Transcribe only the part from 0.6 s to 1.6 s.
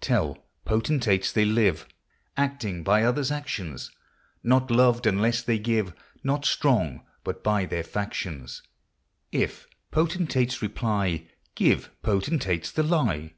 potentates they